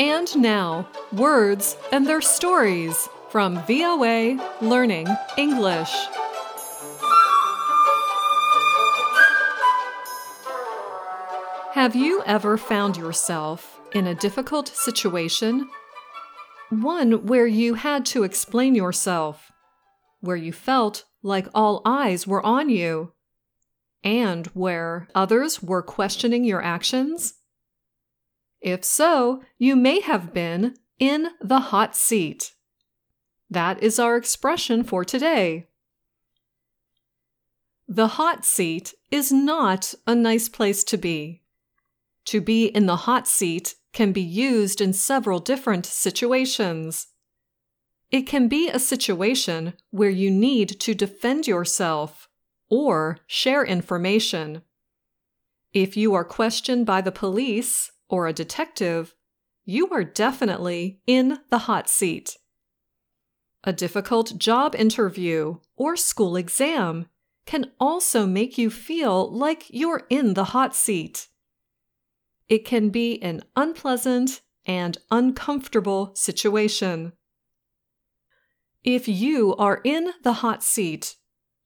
And 0.00 0.36
now, 0.38 0.88
words 1.12 1.76
and 1.90 2.06
their 2.06 2.20
stories 2.20 3.08
from 3.30 3.60
VOA 3.66 4.38
Learning 4.60 5.08
English. 5.36 5.92
Have 11.72 11.96
you 11.96 12.22
ever 12.26 12.56
found 12.56 12.96
yourself 12.96 13.80
in 13.92 14.06
a 14.06 14.14
difficult 14.14 14.68
situation? 14.68 15.68
One 16.70 17.26
where 17.26 17.48
you 17.48 17.74
had 17.74 18.06
to 18.06 18.22
explain 18.22 18.76
yourself, 18.76 19.50
where 20.20 20.36
you 20.36 20.52
felt 20.52 21.06
like 21.24 21.48
all 21.52 21.82
eyes 21.84 22.24
were 22.24 22.44
on 22.46 22.68
you, 22.68 23.14
and 24.04 24.46
where 24.48 25.08
others 25.12 25.60
were 25.60 25.82
questioning 25.82 26.44
your 26.44 26.62
actions? 26.62 27.34
If 28.60 28.84
so, 28.84 29.42
you 29.58 29.76
may 29.76 30.00
have 30.00 30.34
been 30.34 30.76
in 30.98 31.28
the 31.40 31.60
hot 31.60 31.94
seat. 31.94 32.52
That 33.50 33.82
is 33.82 33.98
our 33.98 34.16
expression 34.16 34.84
for 34.84 35.04
today. 35.04 35.68
The 37.86 38.08
hot 38.08 38.44
seat 38.44 38.94
is 39.10 39.32
not 39.32 39.94
a 40.06 40.14
nice 40.14 40.48
place 40.48 40.84
to 40.84 40.98
be. 40.98 41.42
To 42.26 42.40
be 42.42 42.66
in 42.66 42.84
the 42.84 42.96
hot 42.96 43.26
seat 43.26 43.76
can 43.94 44.12
be 44.12 44.20
used 44.20 44.82
in 44.82 44.92
several 44.92 45.38
different 45.38 45.86
situations. 45.86 47.06
It 48.10 48.22
can 48.22 48.48
be 48.48 48.68
a 48.68 48.78
situation 48.78 49.72
where 49.90 50.10
you 50.10 50.30
need 50.30 50.80
to 50.80 50.94
defend 50.94 51.46
yourself 51.46 52.28
or 52.68 53.20
share 53.26 53.64
information. 53.64 54.62
If 55.72 55.96
you 55.96 56.14
are 56.14 56.24
questioned 56.24 56.84
by 56.84 57.00
the 57.00 57.12
police 57.12 57.92
or 58.08 58.26
a 58.26 58.32
detective, 58.32 59.14
you 59.64 59.88
are 59.90 60.04
definitely 60.04 61.00
in 61.06 61.38
the 61.50 61.58
hot 61.58 61.88
seat. 61.88 62.36
A 63.64 63.72
difficult 63.72 64.38
job 64.38 64.74
interview 64.74 65.58
or 65.76 65.96
school 65.96 66.36
exam 66.36 67.06
can 67.44 67.70
also 67.80 68.26
make 68.26 68.58
you 68.58 68.70
feel 68.70 69.30
like 69.30 69.66
you're 69.68 70.06
in 70.10 70.34
the 70.34 70.44
hot 70.44 70.74
seat. 70.74 71.28
It 72.48 72.64
can 72.64 72.90
be 72.90 73.20
an 73.22 73.42
unpleasant 73.56 74.40
and 74.64 74.98
uncomfortable 75.10 76.12
situation. 76.14 77.12
If 78.84 79.08
you 79.08 79.56
are 79.56 79.80
in 79.84 80.12
the 80.22 80.34
hot 80.34 80.62
seat, 80.62 81.16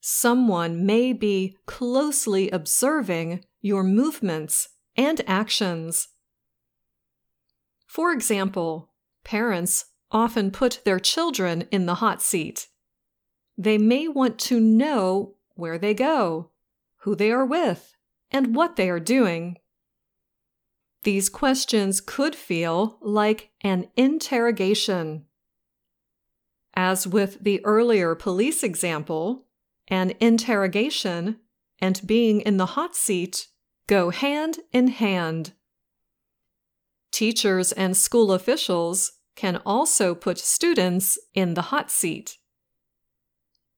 someone 0.00 0.84
may 0.86 1.12
be 1.12 1.56
closely 1.66 2.50
observing 2.50 3.44
your 3.60 3.84
movements 3.84 4.68
and 4.96 5.20
actions. 5.26 6.08
For 7.94 8.10
example, 8.10 8.90
parents 9.22 9.84
often 10.10 10.50
put 10.50 10.80
their 10.84 10.98
children 10.98 11.68
in 11.70 11.86
the 11.86 11.94
hot 11.94 12.20
seat. 12.20 12.66
They 13.56 13.78
may 13.78 14.08
want 14.08 14.40
to 14.50 14.58
know 14.58 15.36
where 15.54 15.78
they 15.78 15.94
go, 15.94 16.50
who 17.02 17.14
they 17.14 17.30
are 17.30 17.46
with, 17.46 17.94
and 18.32 18.56
what 18.56 18.74
they 18.74 18.90
are 18.90 18.98
doing. 18.98 19.58
These 21.04 21.28
questions 21.28 22.00
could 22.00 22.34
feel 22.34 22.98
like 23.00 23.52
an 23.60 23.86
interrogation. 23.96 25.26
As 26.74 27.06
with 27.06 27.44
the 27.44 27.64
earlier 27.64 28.16
police 28.16 28.64
example, 28.64 29.46
an 29.86 30.14
interrogation 30.18 31.38
and 31.78 32.04
being 32.04 32.40
in 32.40 32.56
the 32.56 32.74
hot 32.74 32.96
seat 32.96 33.46
go 33.86 34.10
hand 34.10 34.58
in 34.72 34.88
hand. 34.88 35.52
Teachers 37.14 37.70
and 37.70 37.96
school 37.96 38.32
officials 38.32 39.12
can 39.36 39.62
also 39.64 40.16
put 40.16 40.36
students 40.36 41.16
in 41.32 41.54
the 41.54 41.62
hot 41.70 41.88
seat. 41.88 42.38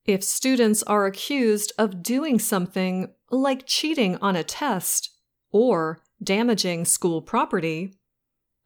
If 0.05 0.23
students 0.23 0.81
are 0.81 1.05
accused 1.05 1.71
of 1.77 2.01
doing 2.01 2.39
something 2.39 3.13
like 3.29 3.67
cheating 3.67 4.17
on 4.23 4.35
a 4.35 4.43
test 4.43 5.11
or 5.51 6.01
damaging 6.23 6.85
school 6.85 7.21
property, 7.21 7.93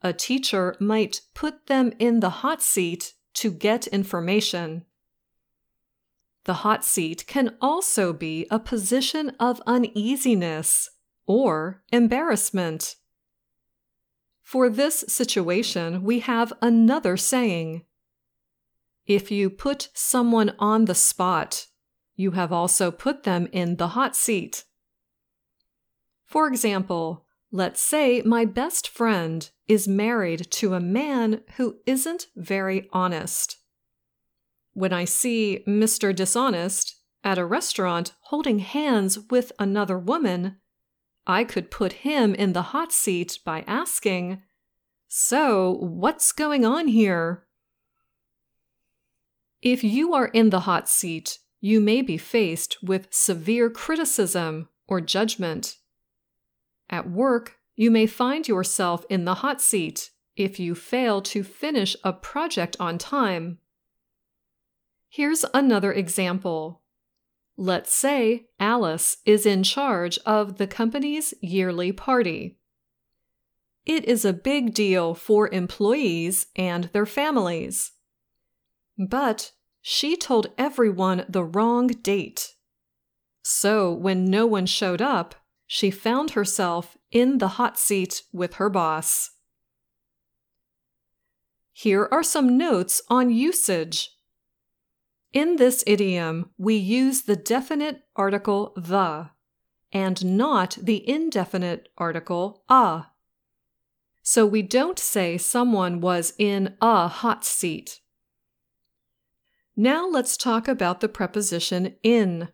a 0.00 0.14
teacher 0.14 0.74
might 0.80 1.20
put 1.34 1.66
them 1.66 1.92
in 1.98 2.20
the 2.20 2.40
hot 2.40 2.62
seat 2.62 3.12
to 3.34 3.50
get 3.50 3.86
information. 3.88 4.86
The 6.44 6.64
hot 6.64 6.82
seat 6.82 7.26
can 7.26 7.56
also 7.60 8.14
be 8.14 8.46
a 8.50 8.58
position 8.58 9.32
of 9.38 9.60
uneasiness 9.66 10.88
or 11.26 11.82
embarrassment. 11.92 12.96
For 14.42 14.68
this 14.68 15.04
situation, 15.08 16.02
we 16.02 16.20
have 16.20 16.52
another 16.60 17.16
saying 17.16 17.84
If 19.06 19.30
you 19.30 19.50
put 19.50 19.88
someone 19.94 20.54
on 20.58 20.84
the 20.84 20.94
spot, 20.94 21.66
you 22.16 22.32
have 22.32 22.52
also 22.52 22.90
put 22.90 23.22
them 23.22 23.48
in 23.52 23.76
the 23.76 23.88
hot 23.88 24.14
seat. 24.14 24.64
For 26.26 26.46
example, 26.46 27.26
let's 27.50 27.82
say 27.82 28.22
my 28.22 28.44
best 28.44 28.88
friend 28.88 29.50
is 29.68 29.88
married 29.88 30.50
to 30.50 30.74
a 30.74 30.80
man 30.80 31.42
who 31.56 31.76
isn't 31.86 32.28
very 32.36 32.88
honest. 32.92 33.58
When 34.72 34.92
I 34.92 35.04
see 35.04 35.62
Mr. 35.66 36.14
Dishonest 36.14 36.96
at 37.22 37.38
a 37.38 37.44
restaurant 37.44 38.14
holding 38.22 38.60
hands 38.60 39.18
with 39.30 39.52
another 39.58 39.98
woman, 39.98 40.56
I 41.26 41.44
could 41.44 41.70
put 41.70 41.92
him 41.92 42.34
in 42.34 42.52
the 42.52 42.62
hot 42.62 42.92
seat 42.92 43.38
by 43.44 43.64
asking, 43.66 44.42
So, 45.08 45.76
what's 45.80 46.32
going 46.32 46.64
on 46.64 46.88
here? 46.88 47.44
If 49.60 49.84
you 49.84 50.12
are 50.14 50.26
in 50.26 50.50
the 50.50 50.60
hot 50.60 50.88
seat, 50.88 51.38
you 51.60 51.80
may 51.80 52.02
be 52.02 52.18
faced 52.18 52.82
with 52.82 53.06
severe 53.10 53.70
criticism 53.70 54.68
or 54.88 55.00
judgment. 55.00 55.76
At 56.90 57.08
work, 57.08 57.58
you 57.76 57.90
may 57.90 58.06
find 58.06 58.46
yourself 58.48 59.06
in 59.08 59.24
the 59.24 59.36
hot 59.36 59.60
seat 59.60 60.10
if 60.36 60.58
you 60.58 60.74
fail 60.74 61.22
to 61.22 61.44
finish 61.44 61.96
a 62.02 62.12
project 62.12 62.76
on 62.80 62.98
time. 62.98 63.58
Here's 65.08 65.44
another 65.54 65.92
example. 65.92 66.81
Let's 67.56 67.92
say 67.92 68.46
Alice 68.58 69.18
is 69.26 69.44
in 69.46 69.62
charge 69.62 70.18
of 70.24 70.56
the 70.56 70.66
company's 70.66 71.34
yearly 71.40 71.92
party. 71.92 72.58
It 73.84 74.04
is 74.04 74.24
a 74.24 74.32
big 74.32 74.74
deal 74.74 75.14
for 75.14 75.48
employees 75.48 76.46
and 76.56 76.84
their 76.92 77.06
families. 77.06 77.92
But 78.96 79.52
she 79.80 80.16
told 80.16 80.48
everyone 80.56 81.26
the 81.28 81.44
wrong 81.44 81.88
date. 81.88 82.54
So 83.42 83.92
when 83.92 84.24
no 84.24 84.46
one 84.46 84.66
showed 84.66 85.02
up, 85.02 85.34
she 85.66 85.90
found 85.90 86.32
herself 86.32 86.96
in 87.10 87.38
the 87.38 87.48
hot 87.48 87.78
seat 87.78 88.22
with 88.32 88.54
her 88.54 88.70
boss. 88.70 89.30
Here 91.72 92.08
are 92.12 92.22
some 92.22 92.56
notes 92.56 93.02
on 93.08 93.30
usage. 93.30 94.10
In 95.32 95.56
this 95.56 95.82
idiom, 95.86 96.50
we 96.58 96.74
use 96.74 97.22
the 97.22 97.36
definite 97.36 98.02
article 98.14 98.74
the 98.76 99.30
and 99.90 100.24
not 100.24 100.78
the 100.80 101.08
indefinite 101.08 101.88
article 101.96 102.64
a. 102.68 103.04
So 104.22 104.46
we 104.46 104.62
don't 104.62 104.98
say 104.98 105.38
someone 105.38 106.00
was 106.00 106.34
in 106.38 106.76
a 106.80 107.08
hot 107.08 107.44
seat. 107.44 108.00
Now 109.74 110.06
let's 110.06 110.36
talk 110.36 110.68
about 110.68 111.00
the 111.00 111.08
preposition 111.08 111.96
in. 112.02 112.48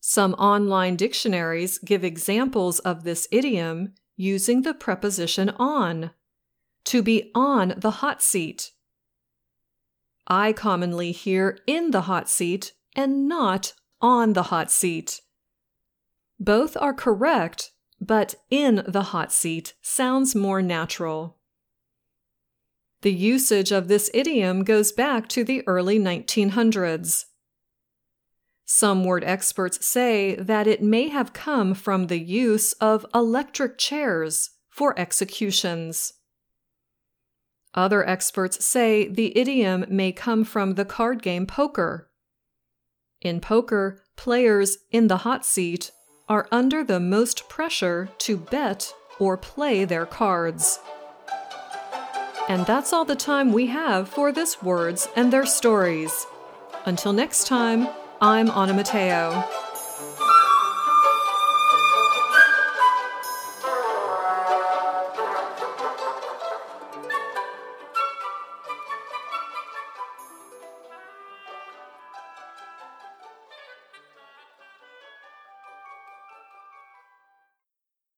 Some 0.00 0.34
online 0.34 0.96
dictionaries 0.96 1.78
give 1.78 2.04
examples 2.04 2.78
of 2.80 3.04
this 3.04 3.26
idiom 3.30 3.94
using 4.16 4.62
the 4.62 4.74
preposition 4.74 5.50
on. 5.50 6.10
To 6.86 7.02
be 7.02 7.30
on 7.34 7.74
the 7.78 7.90
hot 7.90 8.22
seat. 8.22 8.72
I 10.26 10.52
commonly 10.52 11.12
hear 11.12 11.58
in 11.66 11.90
the 11.90 12.02
hot 12.02 12.28
seat 12.28 12.72
and 12.96 13.28
not 13.28 13.74
on 14.00 14.32
the 14.32 14.44
hot 14.44 14.70
seat. 14.70 15.20
Both 16.38 16.76
are 16.76 16.94
correct, 16.94 17.72
but 18.00 18.34
in 18.50 18.82
the 18.86 19.02
hot 19.02 19.32
seat 19.32 19.74
sounds 19.82 20.34
more 20.34 20.62
natural. 20.62 21.38
The 23.02 23.12
usage 23.12 23.70
of 23.70 23.88
this 23.88 24.10
idiom 24.14 24.64
goes 24.64 24.92
back 24.92 25.28
to 25.28 25.44
the 25.44 25.62
early 25.66 25.98
1900s. 25.98 27.26
Some 28.64 29.04
word 29.04 29.24
experts 29.24 29.84
say 29.86 30.36
that 30.36 30.66
it 30.66 30.82
may 30.82 31.08
have 31.08 31.34
come 31.34 31.74
from 31.74 32.06
the 32.06 32.18
use 32.18 32.72
of 32.74 33.04
electric 33.14 33.76
chairs 33.76 34.50
for 34.70 34.98
executions. 34.98 36.14
Other 37.74 38.08
experts 38.08 38.64
say 38.64 39.08
the 39.08 39.36
idiom 39.36 39.84
may 39.88 40.12
come 40.12 40.44
from 40.44 40.74
the 40.74 40.84
card 40.84 41.22
game 41.22 41.46
poker. 41.46 42.08
In 43.20 43.40
poker, 43.40 44.02
players 44.16 44.78
in 44.92 45.08
the 45.08 45.18
hot 45.18 45.44
seat 45.44 45.90
are 46.28 46.46
under 46.52 46.84
the 46.84 47.00
most 47.00 47.48
pressure 47.48 48.08
to 48.18 48.36
bet 48.36 48.94
or 49.18 49.36
play 49.36 49.84
their 49.84 50.06
cards. 50.06 50.78
And 52.48 52.64
that's 52.66 52.92
all 52.92 53.04
the 53.04 53.16
time 53.16 53.52
we 53.52 53.66
have 53.68 54.08
for 54.08 54.30
this 54.30 54.62
Words 54.62 55.08
and 55.16 55.32
Their 55.32 55.46
Stories. 55.46 56.26
Until 56.84 57.12
next 57.12 57.46
time, 57.46 57.88
I'm 58.20 58.50
Anna 58.50 58.74
Matteo. 58.74 59.63